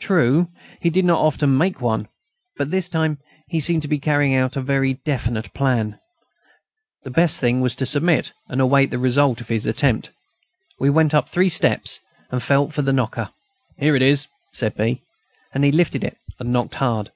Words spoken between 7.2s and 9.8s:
thing was to submit, and await the result of his